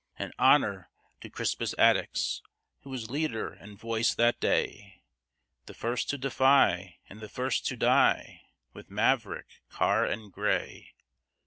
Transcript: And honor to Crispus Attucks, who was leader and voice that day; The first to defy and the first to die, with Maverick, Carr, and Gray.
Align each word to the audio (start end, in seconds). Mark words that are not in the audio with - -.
And 0.17 0.33
honor 0.39 0.89
to 1.19 1.29
Crispus 1.29 1.75
Attucks, 1.77 2.41
who 2.79 2.89
was 2.89 3.11
leader 3.11 3.53
and 3.53 3.77
voice 3.77 4.15
that 4.15 4.39
day; 4.39 5.03
The 5.67 5.75
first 5.75 6.09
to 6.09 6.17
defy 6.17 6.97
and 7.07 7.19
the 7.21 7.29
first 7.29 7.67
to 7.67 7.77
die, 7.77 8.41
with 8.73 8.89
Maverick, 8.89 9.61
Carr, 9.69 10.05
and 10.07 10.33
Gray. 10.33 10.95